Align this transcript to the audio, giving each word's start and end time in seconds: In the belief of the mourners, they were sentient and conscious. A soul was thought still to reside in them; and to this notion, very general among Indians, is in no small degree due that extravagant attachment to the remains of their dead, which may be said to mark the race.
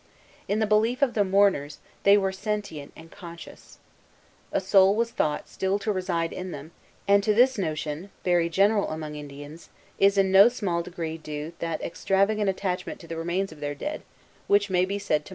In 0.47 0.57
the 0.57 0.65
belief 0.65 1.03
of 1.03 1.13
the 1.13 1.23
mourners, 1.23 1.77
they 2.05 2.17
were 2.17 2.31
sentient 2.31 2.91
and 2.95 3.11
conscious. 3.11 3.77
A 4.51 4.59
soul 4.59 4.95
was 4.95 5.11
thought 5.11 5.47
still 5.47 5.77
to 5.77 5.91
reside 5.91 6.33
in 6.33 6.49
them; 6.49 6.71
and 7.07 7.21
to 7.21 7.35
this 7.35 7.55
notion, 7.55 8.09
very 8.23 8.49
general 8.49 8.89
among 8.89 9.13
Indians, 9.13 9.69
is 9.99 10.17
in 10.17 10.31
no 10.31 10.49
small 10.49 10.81
degree 10.81 11.19
due 11.19 11.53
that 11.59 11.83
extravagant 11.83 12.49
attachment 12.49 12.99
to 13.01 13.07
the 13.07 13.15
remains 13.15 13.51
of 13.51 13.59
their 13.59 13.75
dead, 13.75 14.01
which 14.47 14.71
may 14.71 14.85
be 14.85 14.97
said 14.97 15.07
to 15.07 15.19
mark 15.21 15.25
the 15.25 15.29
race. 15.29 15.29